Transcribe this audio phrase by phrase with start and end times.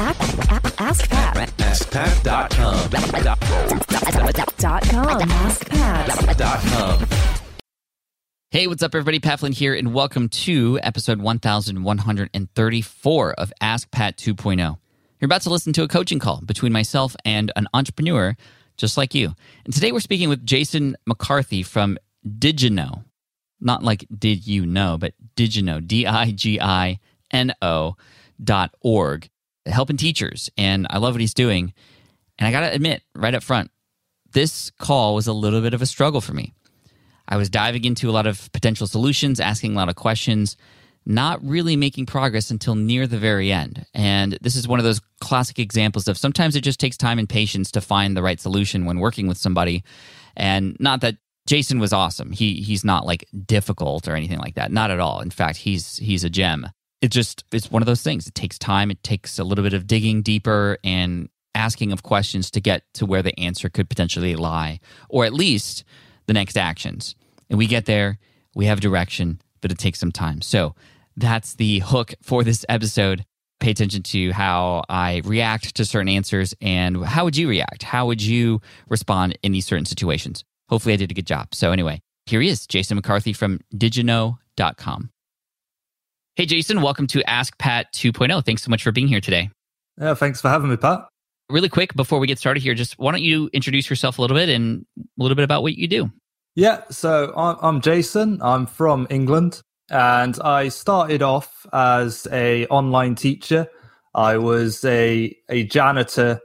[0.00, 1.50] Ask Pat.
[1.58, 2.88] AskPat.com.
[4.58, 5.20] Dot com.
[5.28, 7.40] AskPat.
[8.52, 9.18] Hey, what's up, everybody?
[9.18, 14.56] Pat Flynn here, and welcome to episode 1134 of Ask Pat 2.0.
[14.58, 14.76] You're
[15.26, 18.36] about to listen to a coaching call between myself and an entrepreneur
[18.76, 19.34] just like you.
[19.64, 23.02] And today we're speaking with Jason McCarthy from Digino?
[23.60, 27.00] Not like did you know, but Digino, D I G I
[27.32, 27.96] N O
[28.42, 29.28] dot org,
[29.68, 30.50] helping teachers.
[30.56, 31.72] And I love what he's doing.
[32.38, 33.70] And I got to admit, right up front,
[34.32, 36.52] this call was a little bit of a struggle for me.
[37.28, 40.56] I was diving into a lot of potential solutions, asking a lot of questions,
[41.04, 43.86] not really making progress until near the very end.
[43.94, 47.28] And this is one of those classic examples of sometimes it just takes time and
[47.28, 49.84] patience to find the right solution when working with somebody.
[50.36, 52.30] And not that Jason was awesome.
[52.32, 54.70] He he's not like difficult or anything like that.
[54.70, 55.20] Not at all.
[55.20, 56.68] In fact, he's he's a gem.
[57.00, 58.26] It just it's one of those things.
[58.26, 58.90] It takes time.
[58.90, 63.06] It takes a little bit of digging deeper and asking of questions to get to
[63.06, 65.84] where the answer could potentially lie, or at least
[66.26, 67.14] the next actions.
[67.50, 68.18] And we get there,
[68.54, 70.40] we have direction, but it takes some time.
[70.40, 70.74] So
[71.16, 73.24] that's the hook for this episode.
[73.60, 77.82] Pay attention to how I react to certain answers and how would you react?
[77.82, 80.44] How would you respond in these certain situations?
[80.68, 81.54] Hopefully, I did a good job.
[81.54, 85.10] So, anyway, here he is, Jason McCarthy from digino.com.
[86.38, 88.44] Hey, Jason, welcome to Ask Pat 2.0.
[88.44, 89.50] Thanks so much for being here today.
[90.00, 91.00] Yeah, thanks for having me, Pat.
[91.50, 94.36] Really quick, before we get started here, just why don't you introduce yourself a little
[94.36, 96.12] bit and a little bit about what you do?
[96.54, 98.38] Yeah, so I'm, I'm Jason.
[98.40, 103.66] I'm from England, and I started off as a online teacher.
[104.14, 106.38] I was a a janitor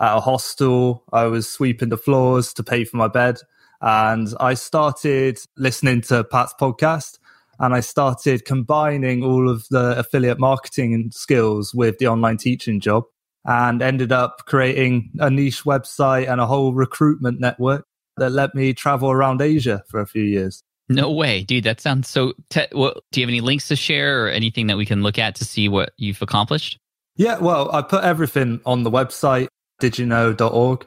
[0.00, 1.04] at a hostel.
[1.12, 3.40] I was sweeping the floors to pay for my bed,
[3.82, 7.18] and I started listening to Pat's podcast.
[7.58, 13.04] And I started combining all of the affiliate marketing skills with the online teaching job
[13.44, 18.72] and ended up creating a niche website and a whole recruitment network that let me
[18.72, 20.62] travel around Asia for a few years.
[20.88, 21.64] No way, dude.
[21.64, 22.34] That sounds so.
[22.50, 25.18] Te- well, do you have any links to share or anything that we can look
[25.18, 26.78] at to see what you've accomplished?
[27.16, 29.48] Yeah, well, I put everything on the website,
[29.80, 30.86] digino.org.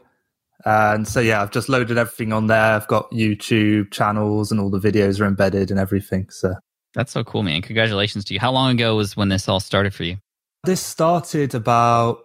[0.65, 2.73] And so, yeah, I've just loaded everything on there.
[2.73, 6.29] I've got YouTube channels and all the videos are embedded and everything.
[6.29, 6.55] So
[6.93, 7.61] That's so cool, man.
[7.61, 8.39] Congratulations to you.
[8.39, 10.17] How long ago was when this all started for you?
[10.63, 12.19] this started about,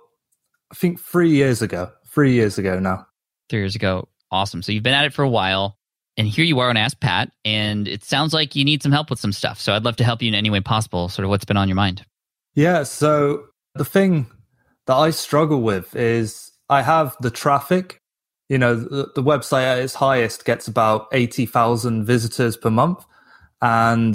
[0.72, 1.92] I think, three years ago.
[2.08, 3.06] Three years ago now.
[3.48, 4.08] Three years ago.
[4.30, 4.62] Awesome.
[4.62, 5.78] So you've been at it for a while.
[6.16, 9.08] And here you are on Ask Pat, and it sounds like you need some help
[9.08, 9.58] with some stuff.
[9.58, 11.08] So I'd love to help you in any way possible.
[11.08, 12.04] Sort of what's been on your mind.
[12.54, 12.82] Yeah.
[12.82, 13.44] So
[13.76, 14.26] the thing
[14.86, 17.98] that I struggle with is I have the traffic.
[18.52, 23.02] You know, the, the website at its highest gets about 80,000 visitors per month,
[23.62, 24.14] and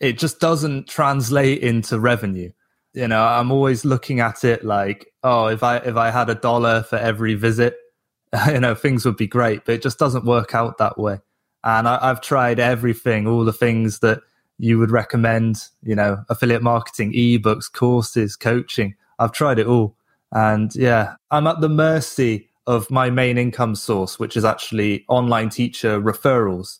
[0.00, 2.50] it just doesn't translate into revenue.
[2.94, 6.34] You know, I'm always looking at it like, oh, if I if I had a
[6.34, 7.76] dollar for every visit,
[8.48, 11.18] you know, things would be great, but it just doesn't work out that way.
[11.62, 14.22] And I, I've tried everything, all the things that
[14.58, 18.94] you would recommend, you know, affiliate marketing, ebooks, courses, coaching.
[19.18, 19.94] I've tried it all.
[20.30, 25.48] And yeah, I'm at the mercy of my main income source, which is actually online
[25.48, 26.78] teacher referrals.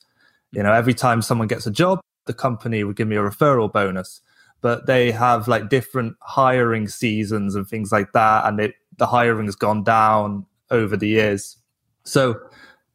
[0.53, 3.73] You know, every time someone gets a job, the company would give me a referral
[3.73, 4.21] bonus.
[4.61, 8.47] But they have like different hiring seasons and things like that.
[8.47, 11.57] And it, the hiring has gone down over the years.
[12.05, 12.39] So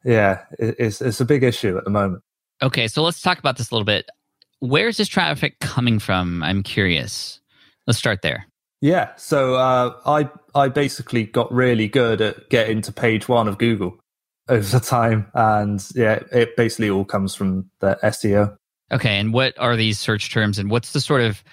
[0.06, 2.24] yeah, it, it's, it's a big issue at the moment.
[2.62, 4.10] Okay, so let's talk about this a little bit.
[4.60, 6.42] Where's this traffic coming from?
[6.42, 7.42] I'm curious.
[7.86, 8.48] Let's start there.
[8.82, 13.58] Yeah, so uh, I I basically got really good at getting to page one of
[13.58, 14.00] Google
[14.50, 18.56] over the time, and yeah, it basically all comes from the SEO.
[18.92, 21.44] Okay, and what are these search terms, and what's the sort of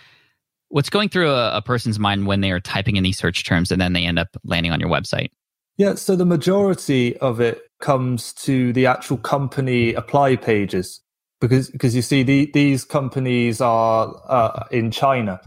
[0.69, 3.73] what's going through a, a person's mind when they are typing in these search terms,
[3.73, 5.31] and then they end up landing on your website?
[5.77, 11.01] Yeah, so the majority of it comes to the actual company apply pages
[11.41, 15.41] because because you see the, these companies are uh, in China,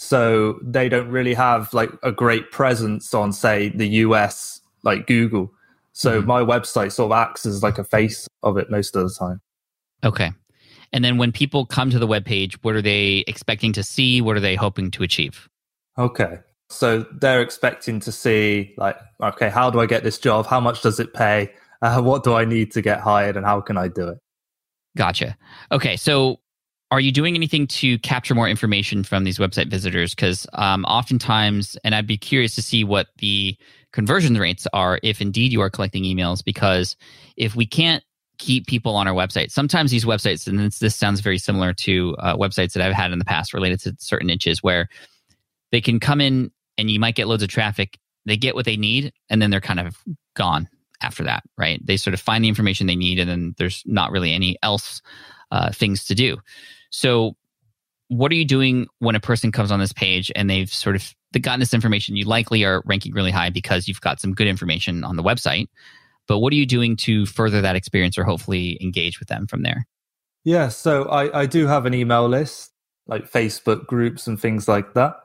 [0.00, 5.52] so they don't really have like a great presence on say the US like Google.
[5.92, 6.26] So Mhm.
[6.26, 9.40] my website sort of acts as like a face of it most of the time.
[10.04, 10.30] Okay.
[10.92, 14.20] And then when people come to the webpage, what are they expecting to see?
[14.20, 15.48] What are they hoping to achieve?
[15.98, 16.38] Okay.
[16.70, 20.46] So they're expecting to see, like, okay, how do I get this job?
[20.46, 21.52] How much does it pay?
[21.82, 24.18] Uh, what do I need to get hired and how can I do it?
[24.96, 25.36] Gotcha.
[25.72, 25.96] Okay.
[25.96, 26.38] So
[26.90, 30.14] are you doing anything to capture more information from these website visitors?
[30.14, 33.56] Because um, oftentimes, and I'd be curious to see what the
[33.92, 36.96] conversion rates are if indeed you are collecting emails, because
[37.36, 38.02] if we can't
[38.38, 42.16] keep people on our website, sometimes these websites, and this, this sounds very similar to
[42.20, 44.88] uh, websites that I've had in the past related to certain niches where
[45.72, 47.98] they can come in and you might get loads of traffic.
[48.24, 49.96] They get what they need, and then they're kind of
[50.34, 50.68] gone
[51.02, 51.84] after that, right?
[51.84, 55.02] They sort of find the information they need, and then there's not really any else
[55.50, 56.38] uh, things to do.
[56.90, 57.36] So,
[58.08, 61.14] what are you doing when a person comes on this page and they've sort of
[61.40, 62.16] gotten this information?
[62.16, 65.66] You likely are ranking really high because you've got some good information on the website.
[66.26, 69.62] But what are you doing to further that experience or hopefully engage with them from
[69.62, 69.86] there?
[70.44, 72.72] Yeah, so I, I do have an email list,
[73.06, 75.16] like Facebook groups and things like that.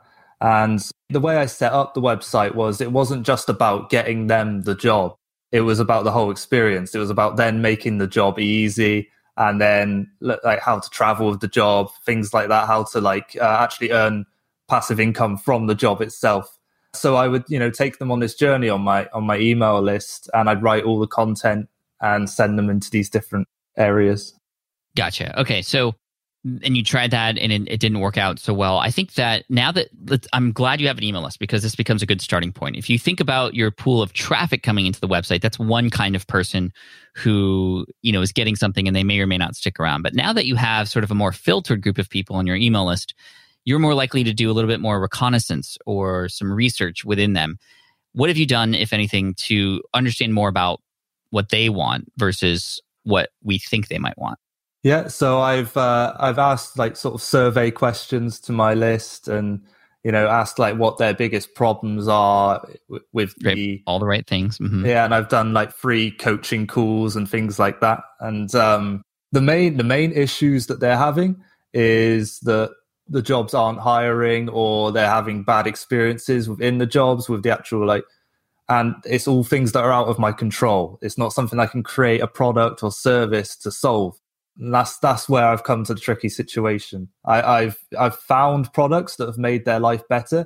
[0.42, 4.64] And the way I set up the website was it wasn't just about getting them
[4.64, 5.16] the job.
[5.52, 6.94] It was about the whole experience.
[6.94, 11.40] It was about then making the job easy and then like how to travel with
[11.40, 14.26] the job, things like that, how to like uh, actually earn
[14.70, 16.58] passive income from the job itself.
[16.94, 19.82] So I would, you know, take them on this journey on my on my email
[19.82, 21.68] list and I'd write all the content
[22.02, 23.48] and send them into these different
[23.78, 24.38] areas.
[24.96, 25.40] Gotcha.
[25.40, 25.96] Okay, so
[26.46, 28.78] and you tried that and it, it, didn't work out so well.
[28.78, 29.88] I think that now that
[30.34, 32.76] I'm glad you have an email list because this becomes a good starting point.
[32.76, 36.18] If you think about your pool of traffic coming into the website, that's one kind
[36.18, 36.74] of person
[37.16, 40.02] who, you know, is getting something and they may or may not stick around.
[40.02, 42.58] But now that you have sort of a more filtered group of people on your
[42.58, 43.14] email list,
[43.64, 47.58] you're more likely to do a little bit more reconnaissance or some research within them.
[48.12, 50.82] What have you done, if anything, to understand more about
[51.30, 54.38] what they want versus what we think they might want?
[54.84, 59.62] Yeah, so I've uh, I've asked like sort of survey questions to my list, and
[60.04, 62.60] you know asked like what their biggest problems are
[62.90, 63.56] w- with right.
[63.56, 64.58] the all the right things.
[64.58, 64.86] Mm-hmm.
[64.86, 68.02] Yeah, and I've done like free coaching calls and things like that.
[68.20, 71.42] And um, the main the main issues that they're having
[71.74, 72.72] is that
[73.08, 77.86] the jobs aren't hiring or they're having bad experiences within the jobs with the actual
[77.86, 78.06] like
[78.70, 81.84] and it's all things that are out of my control it's not something i can
[81.84, 84.18] create a product or service to solve
[84.58, 87.10] that's that's where I've come to the tricky situation.
[87.26, 90.46] I, have I've found products that have made their life better,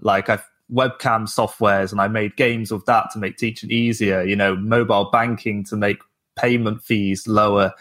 [0.00, 4.22] like I've webcam softwares, and I made games with that to make teaching easier.
[4.22, 5.98] You know, mobile banking to make
[6.36, 7.72] payment fees lower.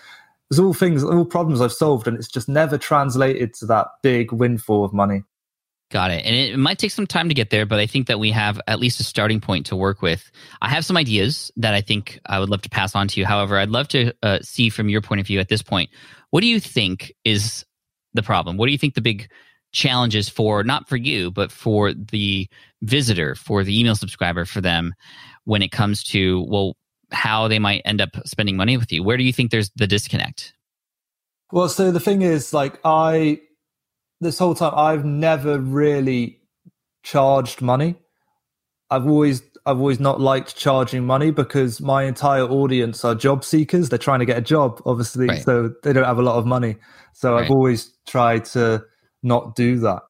[0.49, 4.31] There's all things, all problems I've solved, and it's just never translated to that big
[4.31, 5.23] windfall of money.
[5.91, 6.25] Got it.
[6.25, 8.59] And it might take some time to get there, but I think that we have
[8.67, 10.31] at least a starting point to work with.
[10.61, 13.25] I have some ideas that I think I would love to pass on to you.
[13.25, 15.91] However, I'd love to uh, see from your point of view at this point,
[16.31, 17.65] what do you think is
[18.15, 18.57] the problem?
[18.57, 19.29] What do you think the big
[19.73, 22.47] challenges for, not for you, but for the
[22.81, 24.93] visitor, for the email subscriber, for them
[25.43, 26.75] when it comes to, well,
[27.11, 29.03] how they might end up spending money with you?
[29.03, 30.53] Where do you think there's the disconnect?
[31.51, 33.39] Well, so the thing is, like, I
[34.25, 36.41] this whole time I've never really
[37.03, 37.95] charged money.
[38.89, 43.89] I've always I've always not liked charging money because my entire audience are job seekers.
[43.89, 45.43] They're trying to get a job, obviously, right.
[45.43, 46.75] so they don't have a lot of money.
[47.13, 47.45] So right.
[47.45, 48.83] I've always tried to
[49.23, 50.03] not do that.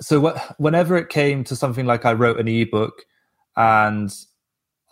[0.00, 3.04] So wh- whenever it came to something like I wrote an ebook
[3.56, 4.10] and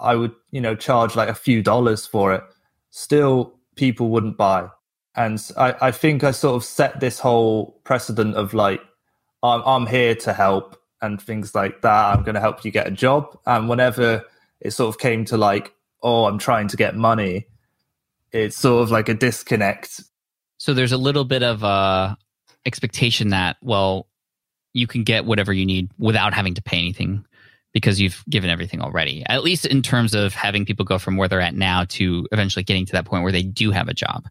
[0.01, 2.43] I would, you know, charge like a few dollars for it,
[2.91, 4.69] still people wouldn't buy
[5.17, 8.83] and I, I think I sort of set this whole precedent of like
[9.43, 12.15] I'm, I'm here to help and things like that.
[12.15, 13.39] I'm going to help you get a job.
[13.47, 14.25] And whenever
[14.61, 15.73] it sort of came to like,
[16.03, 17.47] oh, I'm trying to get money,
[18.33, 20.03] it's sort of like a disconnect.
[20.59, 22.17] So there's a little bit of a
[22.65, 24.09] expectation that well,
[24.73, 27.25] you can get whatever you need without having to pay anything
[27.73, 29.25] because you've given everything already.
[29.27, 32.63] At least in terms of having people go from where they're at now to eventually
[32.63, 34.29] getting to that point where they do have a job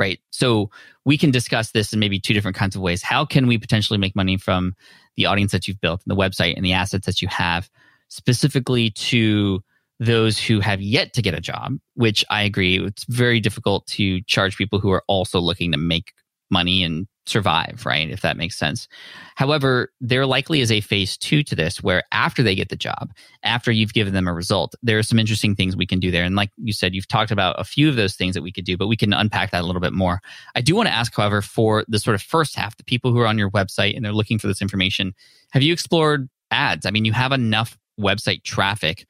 [0.00, 0.18] right?
[0.30, 0.70] So
[1.04, 3.02] we can discuss this in maybe two different kinds of ways.
[3.02, 4.74] How can we potentially make money from
[5.16, 7.70] the audience that you've built and the website and the assets that you have
[8.08, 9.62] specifically to
[10.00, 14.22] those who have yet to get a job, which I agree, it's very difficult to
[14.22, 16.14] charge people who are also looking to make
[16.50, 18.10] money and survive, right?
[18.10, 18.88] If that makes sense.
[19.36, 23.12] However, there likely is a phase two to this where after they get the job,
[23.42, 26.24] after you've given them a result, there are some interesting things we can do there.
[26.24, 28.64] And like you said, you've talked about a few of those things that we could
[28.64, 30.20] do, but we can unpack that a little bit more.
[30.54, 33.20] I do want to ask, however, for the sort of first half, the people who
[33.20, 35.14] are on your website and they're looking for this information,
[35.52, 36.84] have you explored ads?
[36.84, 39.06] I mean, you have enough website traffic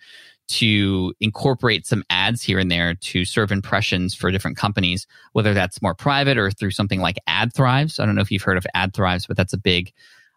[0.51, 5.81] to incorporate some ads here and there to serve impressions for different companies, whether that's
[5.81, 8.01] more private or through something like AdThrives.
[8.01, 9.93] I don't know if you've heard of AdThrives, but that's a big,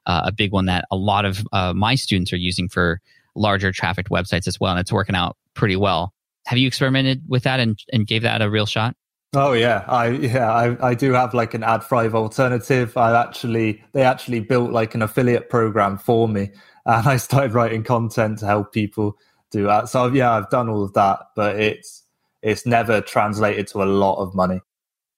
[0.05, 3.01] uh, a big one that a lot of uh, my students are using for
[3.36, 6.13] larger trafficked websites as well, and it's working out pretty well.
[6.46, 8.96] Have you experimented with that and, and gave that a real shot?
[9.36, 12.96] Oh yeah, I yeah I, I do have like an AdThrive alternative.
[12.96, 16.51] I actually they actually built like an affiliate program for me,
[16.86, 19.17] and I started writing content to help people
[19.54, 19.88] do that.
[19.90, 22.04] So yeah, I've done all of that, but it's
[22.42, 24.60] it's never translated to a lot of money.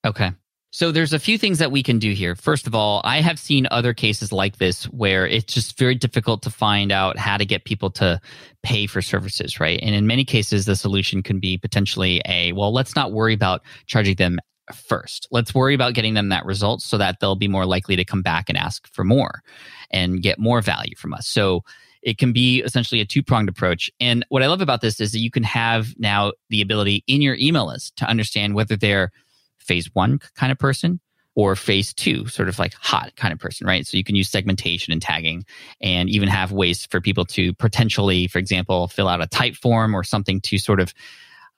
[0.06, 0.32] Okay.
[0.72, 2.36] So there's a few things that we can do here.
[2.36, 6.44] First of all, I have seen other cases like this where it's just very difficult
[6.44, 8.20] to find out how to get people to
[8.62, 9.80] pay for services, right?
[9.82, 13.62] And in many cases, the solution can be potentially a, well, let's not worry about
[13.88, 14.38] charging them
[14.74, 15.30] first.
[15.32, 18.22] Let's worry about getting them that result so that they'll be more likely to come
[18.22, 19.44] back and ask for more
[19.92, 21.26] and get more value from us.
[21.26, 21.64] So
[22.06, 23.92] it can be essentially a two pronged approach.
[24.00, 27.22] And what I love about this is that you can have now the ability in
[27.22, 29.12] your email list to understand whether they're
[29.58, 31.00] phase one kind of person
[31.34, 33.86] or phase two, sort of like hot kind of person, right?
[33.86, 35.44] So you can use segmentation and tagging
[35.82, 40.04] and even have ways for people to potentially, for example, fill out a Typeform or
[40.04, 40.94] something to sort of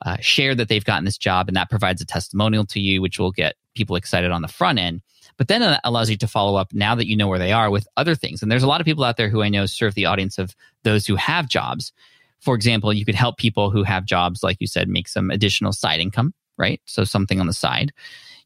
[0.06, 1.48] uh, share that they've gotten this job.
[1.48, 4.80] And that provides a testimonial to you, which will get people excited on the front
[4.80, 5.02] end.
[5.38, 7.70] But then it allows you to follow up now that you know where they are
[7.70, 8.42] with other things.
[8.42, 10.56] And there's a lot of people out there who I know serve the audience of
[10.84, 11.94] those who have jobs.
[12.40, 15.74] For example, you could help people who have jobs, like you said, make some additional
[15.74, 16.82] side income right?
[16.86, 17.94] So something on the side.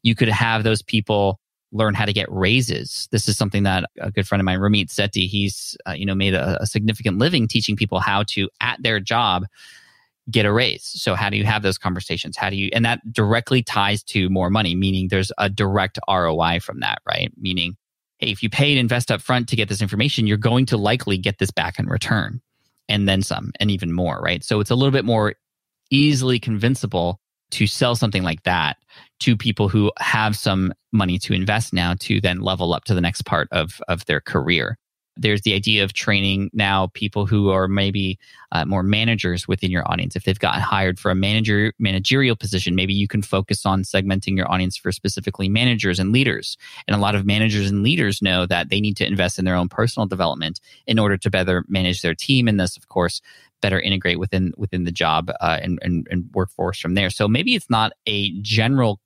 [0.02, 1.40] You could have those people
[1.72, 3.08] learn how to get raises.
[3.10, 6.14] This is something that a good friend of mine, Ramit Sethi, he's uh, you know
[6.14, 9.46] made a, a significant living teaching people how to at their job
[10.30, 10.84] get a raise.
[10.84, 12.36] So how do you have those conversations?
[12.36, 16.60] How do you and that directly ties to more money, meaning there's a direct ROI
[16.60, 17.32] from that, right?
[17.36, 17.76] Meaning,
[18.18, 20.76] hey, if you pay and invest up front to get this information, you're going to
[20.76, 22.40] likely get this back in return
[22.88, 24.44] and then some and even more, right?
[24.44, 25.34] So it's a little bit more
[25.90, 27.20] easily convincible
[27.52, 28.78] to sell something like that
[29.20, 33.00] to people who have some money to invest now to then level up to the
[33.00, 34.78] next part of, of their career.
[35.16, 38.18] There's the idea of training now people who are maybe
[38.52, 40.16] uh, more managers within your audience.
[40.16, 44.36] If they've gotten hired for a manager managerial position, maybe you can focus on segmenting
[44.36, 46.56] your audience for specifically managers and leaders.
[46.86, 49.56] And a lot of managers and leaders know that they need to invest in their
[49.56, 52.48] own personal development in order to better manage their team.
[52.48, 53.20] And this, of course,
[53.60, 57.10] better integrate within within the job uh, and, and, and workforce from there.
[57.10, 59.00] So maybe it's not a general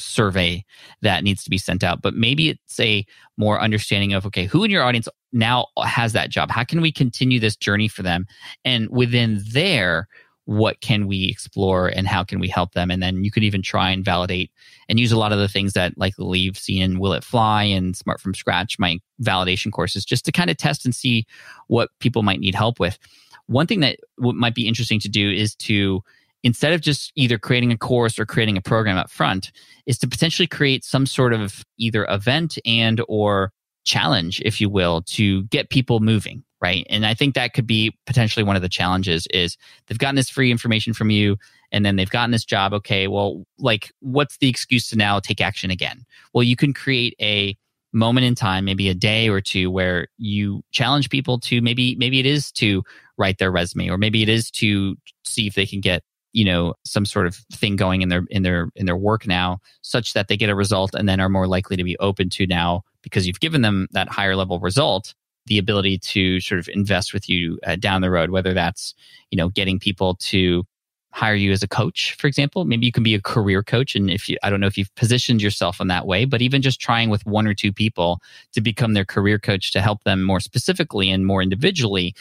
[0.00, 0.64] survey
[1.02, 3.04] that needs to be sent out, but maybe it's a
[3.36, 6.50] more understanding of okay, who in your audience now has that job?
[6.50, 8.26] How can we continue this journey for them?
[8.64, 10.08] And within there,
[10.46, 12.90] what can we explore and how can we help them?
[12.90, 14.50] And then you could even try and validate
[14.88, 17.96] and use a lot of the things that like you've seen Will It Fly and
[17.96, 21.24] Smart from Scratch, my validation courses, just to kind of test and see
[21.68, 22.98] what people might need help with.
[23.46, 26.02] One thing that might be interesting to do is to
[26.42, 29.52] instead of just either creating a course or creating a program up front
[29.86, 33.52] is to potentially create some sort of either event and or
[33.84, 36.86] challenge if you will to get people moving right?
[36.90, 39.56] And i think that could be potentially one of the challenges is
[39.86, 41.36] they've gotten this free information from you
[41.72, 42.72] and then they've gotten this job.
[42.72, 46.04] Okay well like what's the excuse to now take action again?
[46.34, 47.56] Well you can create a
[47.92, 52.20] moment in time maybe a day or two where you challenge people to maybe maybe
[52.20, 52.82] it is to
[53.18, 56.74] write their resume or maybe it is to see if they can get you know
[56.84, 60.28] some sort of thing going in their in their in their work now such that
[60.28, 63.26] they get a result and then are more likely to be open to now because
[63.26, 65.14] you've given them that higher level result
[65.46, 68.94] the ability to sort of invest with you uh, down the road whether that's
[69.30, 70.64] you know getting people to
[71.12, 72.64] hire you as a coach, for example.
[72.64, 73.96] Maybe you can be a career coach.
[73.96, 76.62] And if you, I don't know if you've positioned yourself in that way, but even
[76.62, 78.20] just trying with one or two people
[78.52, 82.14] to become their career coach to help them more specifically and more individually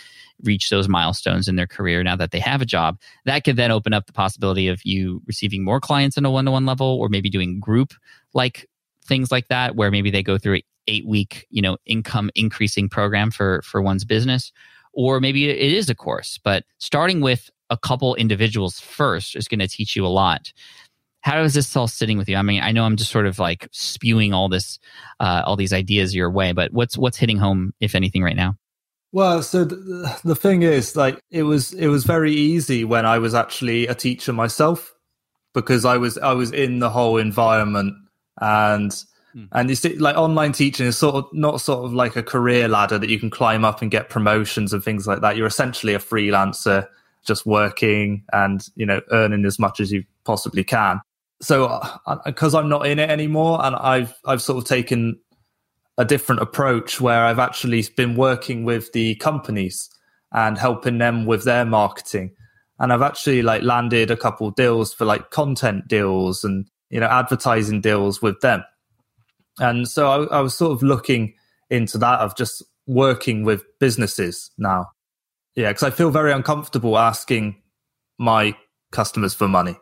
[0.44, 3.72] reach those milestones in their career now that they have a job, that could then
[3.72, 6.88] open up the possibility of you receiving more clients in a one to one level
[6.88, 7.94] or maybe doing group
[8.34, 8.68] like
[9.06, 12.90] things like that, where maybe they go through an eight week, you know, income increasing
[12.90, 14.52] program for, for one's business
[14.94, 19.60] or maybe it is a course, but starting with a couple individuals first is going
[19.60, 20.52] to teach you a lot.
[21.22, 22.38] How is this all sitting with you?
[22.38, 24.80] I mean, I know I'm just sort of like spewing all this,
[25.20, 28.56] uh, all these ideas your way, but what's what's hitting home, if anything, right now?
[29.12, 33.20] Well, so the, the thing is, like, it was it was very easy when I
[33.20, 34.94] was actually a teacher myself
[35.54, 37.96] because I was I was in the whole environment
[38.40, 38.96] and
[39.34, 39.46] hmm.
[39.52, 42.68] and you see, like online teaching is sort of not sort of like a career
[42.68, 45.36] ladder that you can climb up and get promotions and things like that.
[45.36, 46.88] You're essentially a freelancer
[47.30, 51.00] just working and you know earning as much as you possibly can.
[51.42, 51.80] So
[52.26, 55.18] because uh, i'm not in it anymore and i've i've sort of taken
[55.98, 59.90] a different approach where i've actually been working with the companies
[60.34, 62.32] and helping them with their marketing.
[62.80, 67.08] And i've actually like landed a couple deals for like content deals and you know
[67.08, 68.64] advertising deals with them.
[69.60, 71.36] And so I, I was sort of looking
[71.70, 74.88] into that of just working with businesses now
[75.56, 77.62] yeah, because I feel very uncomfortable asking
[78.18, 78.56] my
[78.92, 79.76] customers for money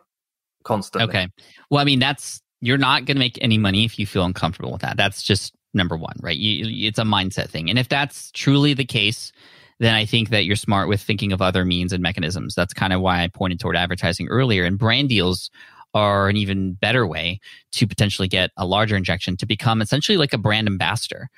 [0.64, 1.08] constantly.
[1.08, 1.28] Okay.
[1.70, 4.72] Well, I mean, that's you're not going to make any money if you feel uncomfortable
[4.72, 4.96] with that.
[4.96, 6.36] That's just number one, right?
[6.36, 9.32] You, it's a mindset thing, and if that's truly the case,
[9.78, 12.54] then I think that you're smart with thinking of other means and mechanisms.
[12.54, 14.64] That's kind of why I pointed toward advertising earlier.
[14.64, 15.50] And brand deals
[15.94, 17.40] are an even better way
[17.72, 21.28] to potentially get a larger injection to become essentially like a brand ambassador.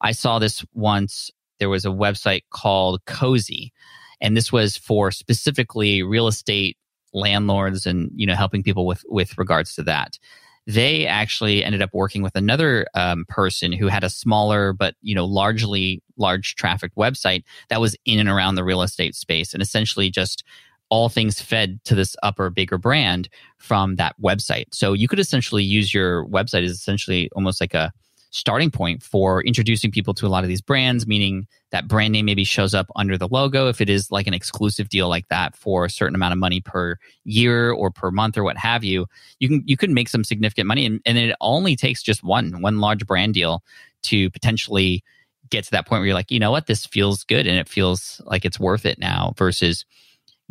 [0.00, 1.30] I saw this once.
[1.60, 3.72] There was a website called Cozy,
[4.20, 6.76] and this was for specifically real estate
[7.12, 10.18] landlords and you know helping people with with regards to that.
[10.66, 15.14] They actually ended up working with another um, person who had a smaller but you
[15.14, 19.62] know largely large traffic website that was in and around the real estate space and
[19.62, 20.44] essentially just
[20.90, 24.66] all things fed to this upper bigger brand from that website.
[24.72, 27.92] So you could essentially use your website as essentially almost like a
[28.30, 32.26] starting point for introducing people to a lot of these brands, meaning that brand name
[32.26, 35.56] maybe shows up under the logo if it is like an exclusive deal like that
[35.56, 39.06] for a certain amount of money per year or per month or what have you.
[39.40, 42.62] You can you can make some significant money and, and it only takes just one
[42.62, 43.62] one large brand deal
[44.02, 45.02] to potentially
[45.50, 47.68] get to that point where you're like, you know what, this feels good and it
[47.68, 49.84] feels like it's worth it now versus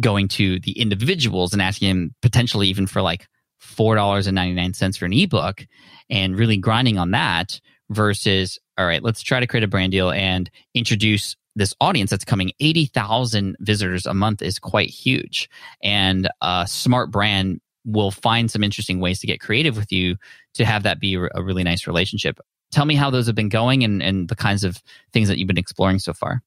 [0.02, 3.28] going to the individuals and asking them potentially even for like
[3.62, 5.66] $4.99 for an ebook
[6.10, 10.12] and really grinding on that versus, all right, let's try to create a brand deal
[10.12, 15.50] and introduce this audience that's coming 80,000 visitors a month is quite huge.
[15.84, 20.16] And a smart brand will find some interesting ways to get creative with you
[20.54, 22.40] to have that be a really nice relationship.
[22.72, 25.48] Tell me how those have been going and, and the kinds of things that you've
[25.48, 26.44] been exploring so far.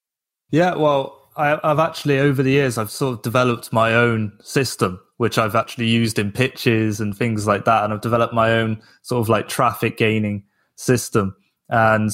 [0.51, 5.01] Yeah, well, I, have actually over the years I've sort of developed my own system,
[5.23, 8.83] which I've actually used in pitches and things like that, and I've developed my own
[9.03, 10.43] sort of like traffic gaining
[10.75, 11.37] system.
[11.69, 12.11] And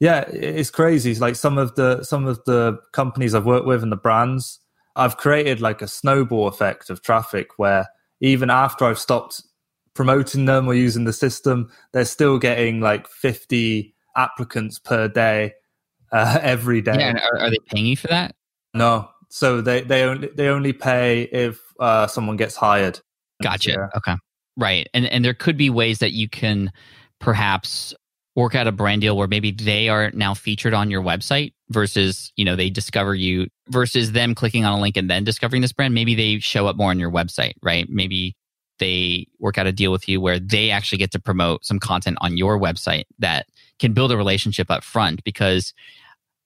[0.00, 1.12] yeah, it's crazy.
[1.12, 4.58] It's Like some of the some of the companies I've worked with and the brands,
[4.96, 7.86] I've created like a snowball effect of traffic where
[8.20, 9.44] even after I've stopped
[9.94, 15.52] promoting them or using the system, they're still getting like 50 applicants per day
[16.10, 16.98] uh, every day.
[16.98, 18.34] Yeah, are, are, they paying you for that?
[18.74, 23.00] No, so they they only they only pay if uh, someone gets hired.
[23.42, 23.70] Gotcha.
[23.70, 23.88] Yeah.
[23.96, 24.14] Okay.
[24.56, 26.72] Right, and and there could be ways that you can
[27.20, 27.94] perhaps
[28.36, 32.32] work out a brand deal where maybe they are now featured on your website versus
[32.36, 35.72] you know they discover you versus them clicking on a link and then discovering this
[35.72, 38.36] brand maybe they show up more on your website right maybe
[38.78, 42.16] they work out a deal with you where they actually get to promote some content
[42.20, 43.46] on your website that
[43.78, 45.74] can build a relationship up front because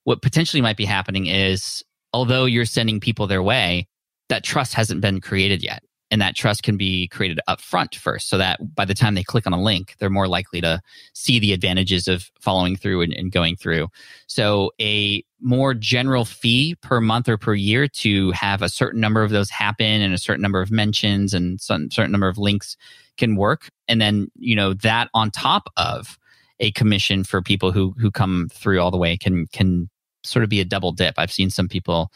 [0.03, 1.83] what potentially might be happening is
[2.15, 3.85] although you're sending people their way,
[4.29, 5.83] that trust hasn't been created yet.
[6.09, 9.23] And that trust can be created up front first so that by the time they
[9.23, 10.79] click on a link, they're more likely to
[11.13, 13.89] see the advantages of following through and, and going through.
[14.27, 19.21] So, a more general fee per month or per year to have a certain number
[19.21, 22.77] of those happen and a certain number of mentions and some certain number of links
[23.17, 23.69] can work.
[23.89, 26.17] And then, you know, that on top of
[26.61, 29.89] a commission for people who who come through all the way can can
[30.25, 31.15] sort of be a double dip.
[31.17, 32.11] I've seen some people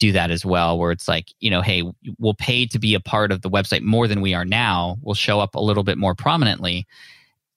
[0.00, 1.82] do that as well, where it's like, you know, hey,
[2.18, 4.96] we'll pay to be a part of the website more than we are now.
[5.00, 6.86] We'll show up a little bit more prominently.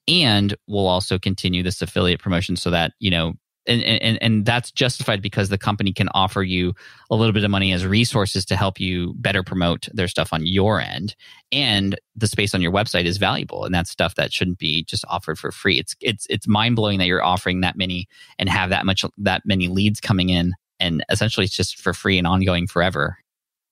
[0.07, 3.33] And we'll also continue this affiliate promotion so that, you know,
[3.67, 6.73] and, and and that's justified because the company can offer you
[7.09, 10.45] a little bit of money as resources to help you better promote their stuff on
[10.45, 11.15] your end
[11.51, 15.05] and the space on your website is valuable and that's stuff that shouldn't be just
[15.09, 18.07] offered for free it's it's it's mind-blowing that you're offering that many
[18.39, 22.17] and have that much that many leads coming in and essentially it's just for free
[22.17, 23.17] and ongoing forever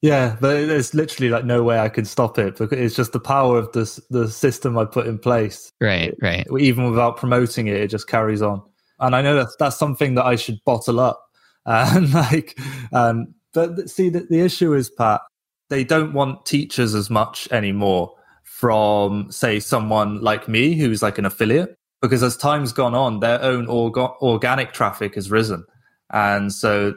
[0.01, 3.19] yeah, but there's literally like no way I can stop it because it's just the
[3.19, 5.71] power of the the system I put in place.
[5.81, 6.45] Right, right.
[6.59, 8.61] Even without promoting it, it just carries on
[8.99, 11.21] and I know that that's something that I should bottle up.
[11.67, 12.59] And like,
[12.93, 15.21] um, but see, the, the issue is, Pat,
[15.69, 21.25] they don't want teachers as much anymore from, say, someone like me who's like an
[21.25, 25.65] affiliate, because as time's gone on, their own orga- organic traffic has risen,
[26.11, 26.93] and so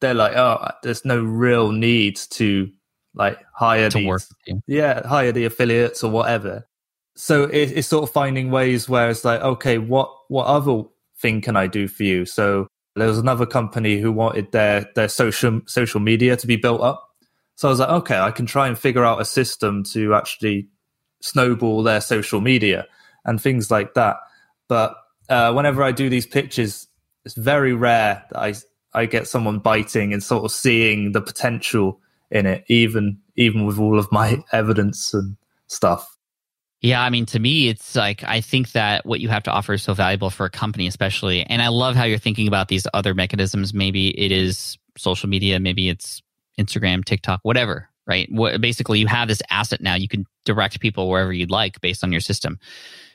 [0.00, 2.70] they're like, oh, there's no real need to
[3.14, 4.22] like hire to these, work
[4.66, 6.66] yeah, hire the affiliates or whatever.
[7.16, 10.84] So it, it's sort of finding ways where it's like, okay, what what other
[11.20, 12.24] thing can I do for you?
[12.24, 16.80] So there was another company who wanted their their social social media to be built
[16.80, 17.08] up.
[17.54, 20.68] So I was like, okay, I can try and figure out a system to actually
[21.20, 22.86] snowball their social media
[23.24, 24.16] and things like that.
[24.68, 24.94] But
[25.28, 26.86] uh, whenever I do these pitches,
[27.24, 28.54] it's very rare that I
[28.94, 32.00] I get someone biting and sort of seeing the potential
[32.30, 36.17] in it, even even with all of my evidence and stuff.
[36.80, 39.72] Yeah, I mean, to me, it's like I think that what you have to offer
[39.72, 41.42] is so valuable for a company, especially.
[41.42, 43.74] And I love how you're thinking about these other mechanisms.
[43.74, 46.22] Maybe it is social media, maybe it's
[46.58, 48.28] Instagram, TikTok, whatever, right?
[48.30, 49.94] What, basically, you have this asset now.
[49.96, 52.58] You can direct people wherever you'd like based on your system.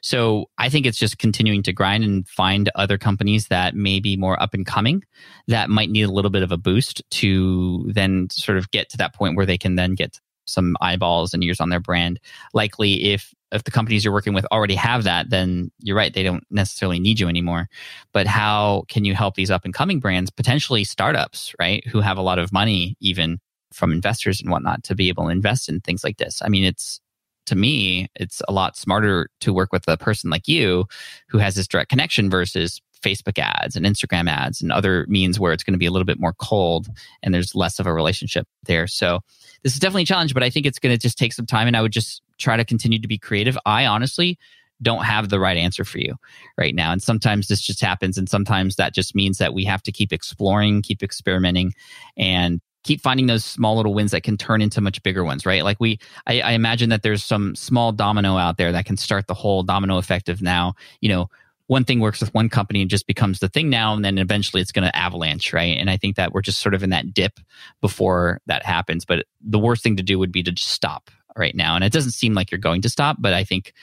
[0.02, 4.17] So I think it's just continuing to grind and find other companies that may be
[4.17, 5.04] more up and coming
[5.47, 8.97] that might need a little bit of a boost to then sort of get to
[8.97, 12.19] that point where they can then get some eyeballs and ears on their brand.
[12.54, 16.24] Likely, if if the companies you're working with already have that, then you're right; they
[16.24, 17.70] don't necessarily need you anymore.
[18.12, 22.18] But how can you help these up and coming brands, potentially startups, right, who have
[22.18, 23.39] a lot of money, even
[23.72, 26.42] from investors and whatnot, to be able to invest in things like this?
[26.44, 27.00] I mean, it's
[27.46, 30.86] to me, it's a lot smarter to work with a person like you
[31.28, 35.52] who has this direct connection versus Facebook ads and Instagram ads and other means where
[35.52, 36.88] it's going to be a little bit more cold
[37.22, 38.88] and there's less of a relationship there.
[38.88, 39.20] So
[39.62, 41.68] this is definitely a challenge, but I think it's going to just take some time
[41.68, 43.58] and I would just try to continue to be creative.
[43.65, 44.38] I honestly
[44.82, 46.15] don't have the right answer for you
[46.58, 46.91] right now.
[46.91, 48.17] And sometimes this just happens.
[48.17, 51.73] And sometimes that just means that we have to keep exploring, keep experimenting,
[52.17, 55.63] and keep finding those small little wins that can turn into much bigger ones, right?
[55.63, 59.27] Like we, I, I, imagine that there's some small domino out there that can start
[59.27, 61.29] the whole domino effect of now, you know,
[61.67, 64.62] one thing works with one company and just becomes the thing now, and then eventually
[64.62, 65.77] it's going to avalanche, right?
[65.77, 67.39] And I think that we're just sort of in that dip
[67.79, 69.06] before that happens.
[69.06, 71.76] But the worst thing to do would be to just stop right now.
[71.76, 73.74] And it doesn't seem like you're going to stop, but I think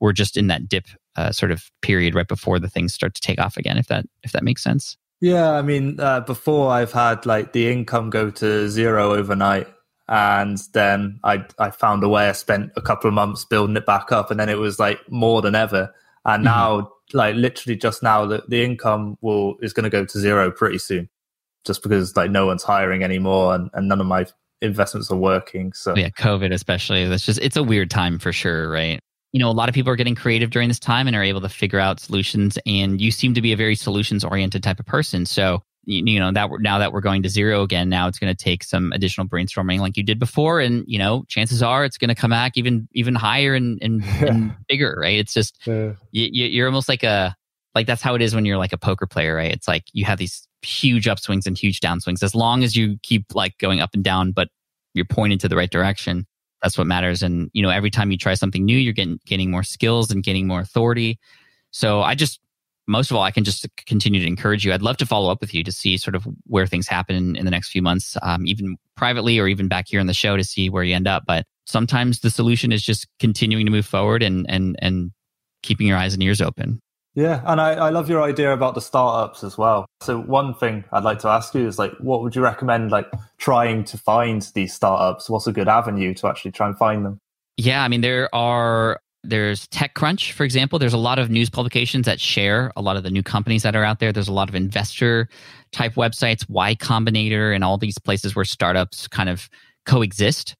[0.00, 3.20] we're just in that dip uh, sort of period right before the things start to
[3.20, 3.78] take off again.
[3.78, 4.96] If that if that makes sense.
[5.20, 9.66] Yeah, I mean, uh, before I've had like the income go to zero overnight,
[10.08, 12.28] and then I I found a way.
[12.28, 15.00] I spent a couple of months building it back up, and then it was like
[15.10, 15.94] more than ever.
[16.24, 16.54] And mm-hmm.
[16.54, 20.50] now, like literally just now, the, the income will is going to go to zero
[20.50, 21.08] pretty soon,
[21.64, 24.26] just because like no one's hiring anymore, and, and none of my
[24.62, 25.72] investments are working.
[25.72, 27.06] So yeah, COVID especially.
[27.06, 29.00] That's just it's a weird time for sure, right?
[29.36, 31.42] you know, a lot of people are getting creative during this time and are able
[31.42, 32.58] to figure out solutions.
[32.64, 35.26] And you seem to be a very solutions oriented type of person.
[35.26, 38.44] So, you, know, that now that we're going to zero again, now it's going to
[38.44, 40.60] take some additional brainstorming like you did before.
[40.60, 44.02] And, you know, chances are it's going to come back even, even higher and, and,
[44.20, 45.18] and bigger, right?
[45.18, 45.92] It's just, yeah.
[46.12, 47.36] you, you're almost like a,
[47.74, 49.52] like that's how it is when you're like a poker player, right?
[49.52, 52.22] It's like you have these huge upswings and huge downswings.
[52.22, 54.48] As long as you keep like going up and down, but
[54.94, 56.26] you're pointed to the right direction,
[56.62, 57.22] that's what matters.
[57.22, 60.22] And you know, every time you try something new, you're getting gaining more skills and
[60.22, 61.18] gaining more authority.
[61.70, 62.40] So I just
[62.86, 64.72] most of all, I can just continue to encourage you.
[64.72, 67.44] I'd love to follow up with you to see sort of where things happen in
[67.44, 70.44] the next few months, um, even privately or even back here on the show to
[70.44, 71.24] see where you end up.
[71.26, 75.10] But sometimes the solution is just continuing to move forward and and and
[75.62, 76.80] keeping your eyes and ears open.
[77.16, 79.86] Yeah, and I, I love your idea about the startups as well.
[80.02, 83.10] So one thing I'd like to ask you is like, what would you recommend like
[83.38, 85.30] trying to find these startups?
[85.30, 87.18] What's a good avenue to actually try and find them?
[87.56, 90.78] Yeah, I mean there are there's TechCrunch, for example.
[90.78, 93.74] There's a lot of news publications that share a lot of the new companies that
[93.74, 94.12] are out there.
[94.12, 95.28] There's a lot of investor
[95.72, 99.48] type websites, Y Combinator, and all these places where startups kind of
[99.86, 100.54] coexist.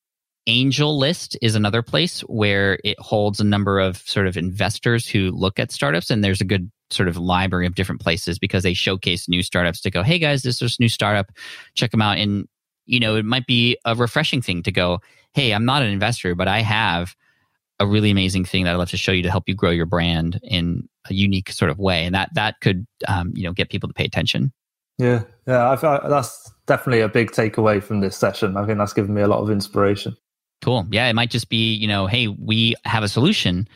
[0.46, 5.30] Angel List is another place where it holds a number of sort of investors who
[5.32, 8.74] look at startups, and there's a good sort of library of different places because they
[8.74, 11.32] showcase new startups to go, hey guys, this is a new startup,
[11.74, 12.18] check them out.
[12.18, 12.46] And
[12.86, 15.00] you know, it might be a refreshing thing to go,
[15.34, 17.16] hey, I'm not an investor, but I have
[17.80, 19.86] a really amazing thing that I'd love to show you to help you grow your
[19.86, 23.68] brand in a unique sort of way, and that that could um, you know get
[23.68, 24.52] people to pay attention.
[24.98, 28.56] Yeah, yeah, I that's definitely a big takeaway from this session.
[28.56, 30.16] I think that's given me a lot of inspiration.
[30.62, 30.86] Cool.
[30.90, 33.68] Yeah, it might just be, you know, hey, we have a solution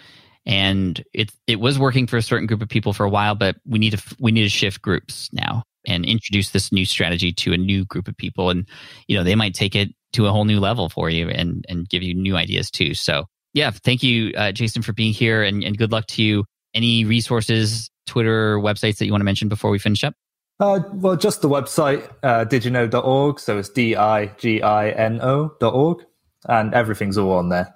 [0.47, 3.57] and it it was working for a certain group of people for a while, but
[3.67, 7.53] we need to we need to shift groups now and introduce this new strategy to
[7.53, 8.67] a new group of people and
[9.09, 11.89] you know, they might take it to a whole new level for you and and
[11.89, 12.95] give you new ideas too.
[12.95, 16.45] So, yeah, thank you uh, Jason for being here and and good luck to you.
[16.75, 20.15] Any resources, Twitter, websites that you want to mention before we finish up?
[20.61, 23.41] Uh, well, just the website, uh, digino.org.
[23.41, 26.05] So it's D I G I N O.org
[26.49, 27.75] and everything's all on there.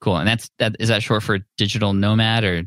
[0.00, 0.16] Cool.
[0.16, 2.64] And that's that is that short for digital nomad or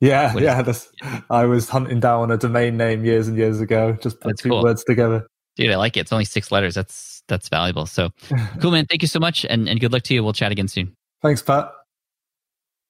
[0.00, 0.64] yeah, yeah,
[1.00, 1.20] yeah.
[1.30, 3.96] I was hunting down a domain name years and years ago.
[4.02, 4.62] Just put that's two cool.
[4.62, 5.28] words together.
[5.54, 6.00] Dude, I like it.
[6.00, 6.74] It's only six letters.
[6.74, 7.86] That's that's valuable.
[7.86, 8.10] So
[8.60, 8.86] cool, man.
[8.86, 10.24] Thank you so much, and, and good luck to you.
[10.24, 10.96] We'll chat again soon.
[11.22, 11.70] Thanks, Pat.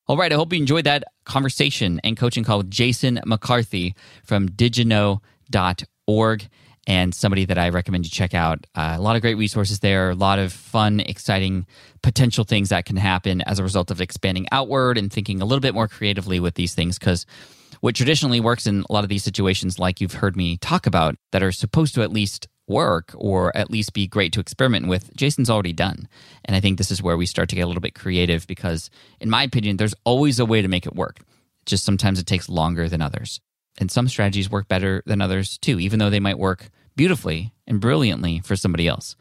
[0.07, 0.33] All right.
[0.33, 3.95] I hope you enjoyed that conversation and coaching call with Jason McCarthy
[4.25, 5.21] from digino.org
[6.87, 8.67] and somebody that I recommend you check out.
[8.75, 11.67] Uh, a lot of great resources there, a lot of fun, exciting
[12.03, 15.61] potential things that can happen as a result of expanding outward and thinking a little
[15.61, 16.99] bit more creatively with these things.
[16.99, 17.25] Because
[17.81, 21.17] what traditionally works in a lot of these situations, like you've heard me talk about,
[21.31, 25.15] that are supposed to at least work or at least be great to experiment with,
[25.17, 26.09] Jason's already done.
[26.45, 28.91] And I think this is where we start to get a little bit creative because,
[29.21, 31.19] in my opinion, there's always a way to make it work.
[31.67, 33.41] Just sometimes it takes longer than others.
[33.79, 37.81] And some strategies work better than others too, even though they might work beautifully and
[37.81, 39.17] brilliantly for somebody else.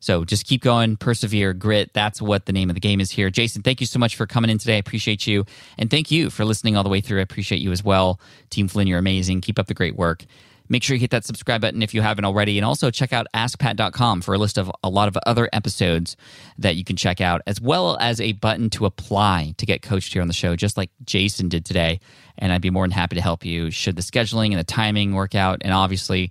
[0.00, 1.92] So just keep going, persevere, grit.
[1.92, 3.30] That's what the name of the game is here.
[3.30, 4.74] Jason, thank you so much for coming in today.
[4.74, 5.44] I appreciate you.
[5.78, 7.18] And thank you for listening all the way through.
[7.18, 8.20] I appreciate you as well.
[8.50, 9.40] Team Flynn, you're amazing.
[9.40, 10.24] Keep up the great work.
[10.68, 12.58] Make sure you hit that subscribe button if you haven't already.
[12.58, 16.16] And also check out askpat.com for a list of a lot of other episodes
[16.58, 20.12] that you can check out, as well as a button to apply to get coached
[20.12, 22.00] here on the show, just like Jason did today.
[22.38, 25.14] And I'd be more than happy to help you should the scheduling and the timing
[25.14, 25.58] work out.
[25.62, 26.30] And obviously,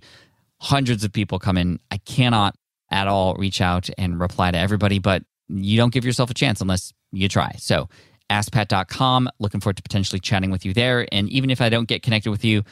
[0.60, 1.80] hundreds of people come in.
[1.90, 2.56] I cannot
[2.90, 6.60] at all reach out and reply to everybody, but you don't give yourself a chance
[6.60, 7.52] unless you try.
[7.58, 7.88] So,
[8.30, 9.28] askpat.com.
[9.38, 11.06] Looking forward to potentially chatting with you there.
[11.12, 12.64] And even if I don't get connected with you,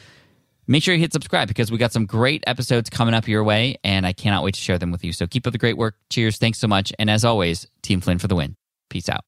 [0.67, 3.77] make sure you hit subscribe because we got some great episodes coming up your way,
[3.83, 5.13] and I cannot wait to share them with you.
[5.13, 5.95] So keep up the great work.
[6.09, 6.37] Cheers.
[6.37, 6.93] Thanks so much.
[6.99, 8.55] And as always, Team Flynn for the win.
[8.89, 9.21] Peace out.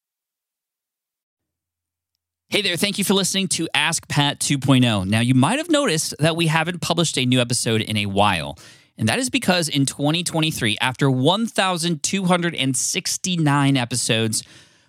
[2.50, 5.06] Hey there, thank you for listening to Ask Pat 2.0.
[5.06, 8.58] Now, you might have noticed that we haven't published a new episode in a while.
[8.97, 14.43] And that is because in 2023, after 1,269 episodes,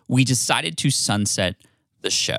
[0.06, 1.56] we decided to sunset
[2.02, 2.38] the show.